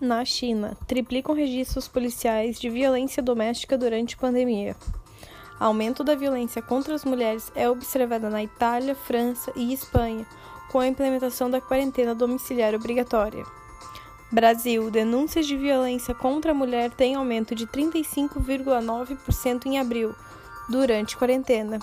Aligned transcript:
Na 0.00 0.24
China, 0.24 0.74
triplicam 0.86 1.34
registros 1.34 1.86
policiais 1.86 2.58
de 2.58 2.70
violência 2.70 3.22
doméstica 3.22 3.76
durante 3.76 4.16
pandemia. 4.16 4.74
Aumento 5.58 6.02
da 6.02 6.14
violência 6.14 6.62
contra 6.62 6.94
as 6.94 7.04
mulheres 7.04 7.52
é 7.54 7.68
observada 7.68 8.30
na 8.30 8.42
Itália, 8.42 8.94
França 8.94 9.52
e 9.54 9.74
Espanha, 9.74 10.26
com 10.72 10.78
a 10.78 10.86
implementação 10.86 11.50
da 11.50 11.60
quarentena 11.60 12.14
domiciliar 12.14 12.74
obrigatória. 12.74 13.44
Brasil, 14.32 14.90
denúncias 14.90 15.46
de 15.46 15.54
violência 15.54 16.14
contra 16.14 16.52
a 16.52 16.54
mulher 16.54 16.90
têm 16.92 17.14
aumento 17.14 17.54
de 17.54 17.66
35,9% 17.66 19.66
em 19.66 19.78
abril, 19.78 20.14
durante 20.70 21.14
quarentena. 21.14 21.78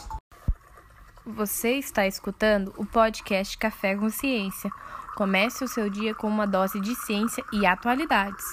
Você 1.35 1.73
está 1.73 2.07
escutando 2.07 2.73
o 2.77 2.85
podcast 2.85 3.57
Café 3.57 3.97
com 3.97 4.09
Ciência 4.09 4.71
Comece 5.13 5.61
o 5.61 5.67
seu 5.67 5.89
dia 5.89 6.15
com 6.15 6.25
uma 6.25 6.47
dose 6.47 6.79
de 6.79 6.95
ciência 6.95 7.43
e 7.51 7.65
atualidades. 7.65 8.45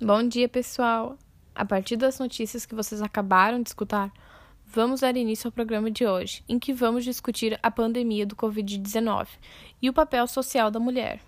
Bom 0.00 0.22
dia, 0.22 0.48
pessoal! 0.48 1.18
A 1.52 1.64
partir 1.64 1.96
das 1.96 2.20
notícias 2.20 2.64
que 2.64 2.74
vocês 2.74 3.02
acabaram 3.02 3.60
de 3.60 3.70
escutar, 3.70 4.12
vamos 4.64 5.00
dar 5.00 5.16
início 5.16 5.48
ao 5.48 5.52
programa 5.52 5.90
de 5.90 6.06
hoje, 6.06 6.44
em 6.48 6.56
que 6.56 6.72
vamos 6.72 7.02
discutir 7.02 7.58
a 7.60 7.70
pandemia 7.70 8.24
do 8.24 8.36
Covid-19 8.36 9.26
e 9.80 9.90
o 9.90 9.92
papel 9.92 10.28
social 10.28 10.70
da 10.70 10.78
mulher. 10.78 11.20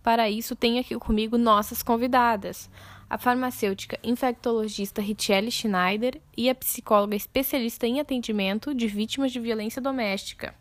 Para 0.00 0.30
isso, 0.30 0.54
tenho 0.54 0.80
aqui 0.80 0.94
comigo 0.96 1.36
nossas 1.36 1.82
convidadas, 1.82 2.70
a 3.12 3.18
farmacêutica 3.18 3.98
infectologista 4.02 5.02
Richelle 5.02 5.50
Schneider 5.50 6.18
e 6.34 6.48
a 6.48 6.54
psicóloga 6.54 7.14
especialista 7.14 7.86
em 7.86 8.00
atendimento 8.00 8.74
de 8.74 8.86
vítimas 8.86 9.30
de 9.30 9.38
violência 9.38 9.82
doméstica, 9.82 10.54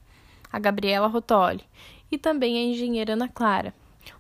a 0.51 0.59
Gabriela 0.59 1.07
Rotoli, 1.07 1.63
e 2.11 2.17
também 2.17 2.57
a 2.57 2.61
engenheira 2.61 3.13
Ana 3.13 3.29
Clara, 3.29 3.73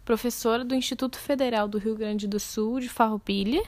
professora 0.05 0.63
do 0.63 0.73
Instituto 0.73 1.19
Federal 1.19 1.67
do 1.67 1.77
Rio 1.77 1.93
Grande 1.93 2.25
do 2.25 2.39
Sul 2.39 2.79
de 2.79 2.87
Farroupilha, 2.87 3.61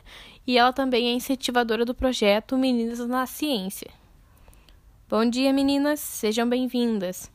e 0.48 0.58
ela 0.58 0.72
também 0.72 1.10
é 1.10 1.12
incentivadora 1.12 1.84
do 1.84 1.94
projeto 1.94 2.58
Meninas 2.58 3.00
na 3.00 3.26
Ciência. 3.26 3.92
Bom 5.10 5.30
dia, 5.30 5.52
meninas, 5.52 6.00
sejam 6.00 6.48
bem-vindas. 6.48 7.30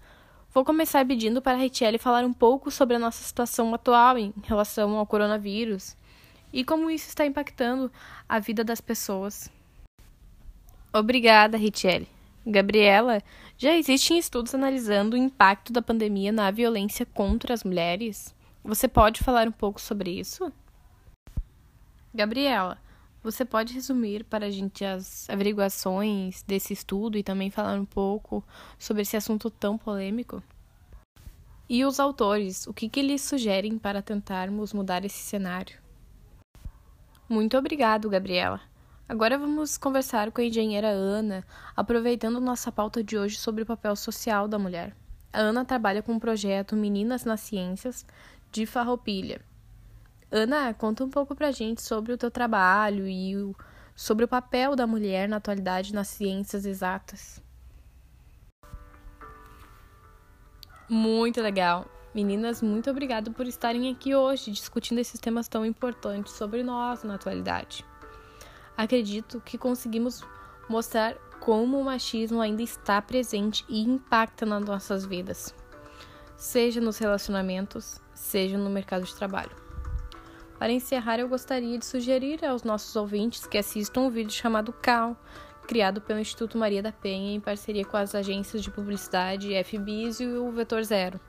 Vou 0.54 0.64
começar 0.64 1.06
pedindo 1.06 1.42
para 1.42 1.58
a 1.58 1.60
Richelle 1.60 1.98
falar 1.98 2.24
um 2.24 2.32
pouco 2.32 2.70
sobre 2.70 2.96
a 2.96 2.98
nossa 2.98 3.22
situação 3.22 3.74
atual 3.74 4.16
em 4.16 4.32
relação 4.44 4.96
ao 4.96 5.06
coronavírus 5.06 5.94
e 6.52 6.64
como 6.64 6.90
isso 6.90 7.08
está 7.08 7.26
impactando 7.26 7.90
a 8.28 8.38
vida 8.38 8.64
das 8.64 8.80
pessoas. 8.80 9.50
Obrigada, 10.92 11.56
Richelle. 11.56 12.08
Gabriela, 12.46 13.22
já 13.58 13.76
existem 13.76 14.18
estudos 14.18 14.54
analisando 14.54 15.14
o 15.14 15.18
impacto 15.18 15.72
da 15.72 15.82
pandemia 15.82 16.32
na 16.32 16.50
violência 16.50 17.04
contra 17.04 17.52
as 17.52 17.62
mulheres? 17.62 18.34
Você 18.64 18.88
pode 18.88 19.22
falar 19.22 19.46
um 19.46 19.52
pouco 19.52 19.80
sobre 19.80 20.10
isso? 20.10 20.50
Gabriela, 22.14 22.78
você 23.22 23.44
pode 23.44 23.74
resumir 23.74 24.24
para 24.24 24.46
a 24.46 24.50
gente 24.50 24.84
as 24.84 25.28
averiguações 25.28 26.42
desse 26.42 26.72
estudo 26.72 27.18
e 27.18 27.22
também 27.22 27.50
falar 27.50 27.78
um 27.78 27.84
pouco 27.84 28.42
sobre 28.78 29.02
esse 29.02 29.16
assunto 29.16 29.50
tão 29.50 29.76
polêmico? 29.76 30.42
E 31.68 31.84
os 31.84 32.00
autores, 32.00 32.66
o 32.66 32.72
que, 32.72 32.88
que 32.88 32.98
eles 32.98 33.20
sugerem 33.20 33.76
para 33.76 34.00
tentarmos 34.00 34.72
mudar 34.72 35.04
esse 35.04 35.18
cenário? 35.18 35.87
Muito 37.28 37.58
obrigado, 37.58 38.08
Gabriela. 38.08 38.60
Agora 39.06 39.36
vamos 39.36 39.76
conversar 39.76 40.30
com 40.32 40.40
a 40.40 40.44
engenheira 40.44 40.88
Ana, 40.88 41.44
aproveitando 41.76 42.40
nossa 42.40 42.72
pauta 42.72 43.04
de 43.04 43.18
hoje 43.18 43.36
sobre 43.36 43.62
o 43.62 43.66
papel 43.66 43.94
social 43.96 44.48
da 44.48 44.58
mulher. 44.58 44.96
A 45.30 45.40
Ana 45.40 45.64
trabalha 45.64 46.02
com 46.02 46.16
o 46.16 46.20
projeto 46.20 46.74
Meninas 46.74 47.24
nas 47.24 47.40
Ciências 47.40 48.06
de 48.50 48.64
Farroupilha. 48.64 49.42
Ana, 50.30 50.72
conta 50.72 51.04
um 51.04 51.10
pouco 51.10 51.34
pra 51.34 51.50
gente 51.50 51.82
sobre 51.82 52.12
o 52.12 52.18
teu 52.18 52.30
trabalho 52.30 53.06
e 53.06 53.36
o, 53.36 53.54
sobre 53.94 54.24
o 54.24 54.28
papel 54.28 54.74
da 54.74 54.86
mulher 54.86 55.28
na 55.28 55.36
atualidade 55.36 55.94
nas 55.94 56.08
ciências 56.08 56.64
exatas. 56.64 57.42
Muito 60.88 61.42
legal. 61.42 61.86
Meninas, 62.14 62.62
muito 62.62 62.90
obrigada 62.90 63.30
por 63.30 63.46
estarem 63.46 63.90
aqui 63.90 64.14
hoje 64.14 64.50
discutindo 64.50 64.98
esses 64.98 65.20
temas 65.20 65.48
tão 65.48 65.64
importantes 65.64 66.32
sobre 66.32 66.62
nós 66.62 67.04
na 67.04 67.14
atualidade 67.14 67.84
acredito 68.78 69.42
que 69.44 69.58
conseguimos 69.58 70.24
mostrar 70.68 71.16
como 71.40 71.80
o 71.80 71.84
machismo 71.84 72.40
ainda 72.40 72.62
está 72.62 73.02
presente 73.02 73.64
e 73.68 73.80
impacta 73.80 74.46
nas 74.46 74.64
nossas 74.64 75.04
vidas, 75.04 75.52
seja 76.36 76.80
nos 76.80 76.96
relacionamentos, 76.98 78.00
seja 78.14 78.56
no 78.56 78.70
mercado 78.70 79.04
de 79.04 79.14
trabalho. 79.16 79.50
Para 80.60 80.72
encerrar, 80.72 81.18
eu 81.18 81.28
gostaria 81.28 81.76
de 81.76 81.84
sugerir 81.84 82.44
aos 82.44 82.62
nossos 82.62 82.94
ouvintes 82.94 83.46
que 83.46 83.58
assistam 83.58 84.02
um 84.02 84.10
vídeo 84.10 84.32
chamado 84.32 84.72
CAL, 84.72 85.16
criado 85.66 86.00
pelo 86.00 86.20
Instituto 86.20 86.56
Maria 86.56 86.82
da 86.82 86.92
Penha 86.92 87.34
em 87.34 87.40
parceria 87.40 87.84
com 87.84 87.96
as 87.96 88.14
agências 88.14 88.62
de 88.62 88.70
publicidade 88.70 89.52
FBIS 89.64 90.20
e 90.20 90.26
o 90.26 90.50
Vetor 90.52 90.84
Zero, 90.84 91.20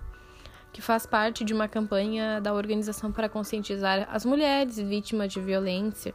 que 0.72 0.82
faz 0.82 1.06
parte 1.06 1.44
de 1.44 1.54
uma 1.54 1.68
campanha 1.68 2.40
da 2.40 2.54
organização 2.54 3.12
para 3.12 3.30
conscientizar 3.30 4.08
as 4.12 4.26
mulheres 4.26 4.78
vítimas 4.78 5.32
de 5.32 5.40
violência 5.40 6.14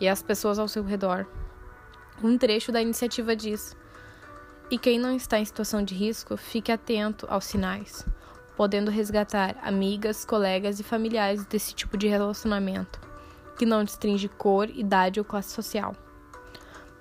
e 0.00 0.08
as 0.08 0.22
pessoas 0.22 0.58
ao 0.58 0.68
seu 0.68 0.84
redor. 0.84 1.26
Um 2.22 2.38
trecho 2.38 2.72
da 2.72 2.80
iniciativa 2.80 3.34
diz: 3.34 3.76
E 4.70 4.78
quem 4.78 4.98
não 4.98 5.14
está 5.14 5.38
em 5.38 5.44
situação 5.44 5.82
de 5.82 5.94
risco, 5.94 6.36
fique 6.36 6.72
atento 6.72 7.26
aos 7.28 7.44
sinais, 7.44 8.06
podendo 8.56 8.90
resgatar 8.90 9.56
amigas, 9.62 10.24
colegas 10.24 10.80
e 10.80 10.82
familiares 10.82 11.44
desse 11.46 11.74
tipo 11.74 11.96
de 11.96 12.06
relacionamento, 12.06 13.00
que 13.58 13.66
não 13.66 13.84
distingue 13.84 14.28
cor, 14.28 14.70
idade 14.70 15.20
ou 15.20 15.24
classe 15.24 15.50
social. 15.50 15.94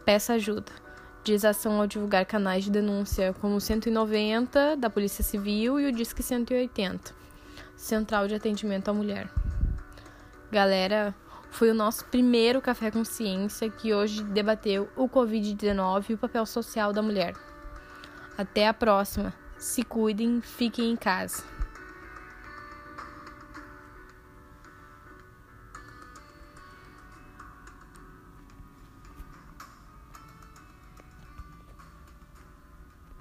Peça 0.04 0.34
ajuda. 0.34 0.85
Diz 1.26 1.44
ação 1.44 1.82
ao 1.82 1.88
divulgar 1.88 2.24
canais 2.24 2.66
de 2.66 2.70
denúncia 2.70 3.34
como 3.42 3.56
o 3.56 3.60
190 3.60 4.78
da 4.78 4.92
Polícia 4.92 5.24
Civil 5.24 5.80
e 5.80 5.88
o 5.88 5.92
Disque 5.92 6.22
180, 6.22 7.16
Central 7.76 8.28
de 8.28 8.36
Atendimento 8.36 8.90
à 8.90 8.94
Mulher. 8.94 9.28
Galera, 10.52 11.16
foi 11.50 11.72
o 11.72 11.74
nosso 11.74 12.06
primeiro 12.06 12.62
Café 12.62 12.92
com 12.92 13.04
Ciência 13.04 13.68
que 13.72 13.92
hoje 13.92 14.24
debateu 14.24 14.88
o 14.96 15.10
Covid-19 15.10 16.12
e 16.12 16.14
o 16.14 16.18
papel 16.20 16.46
social 16.46 16.94
da 16.94 17.02
mulher. 17.02 17.34
Até 18.38 18.68
a 18.68 18.74
próxima. 18.74 19.34
Se 19.58 19.82
cuidem, 19.82 20.42
fiquem 20.42 20.92
em 20.92 20.96
casa. 20.96 21.55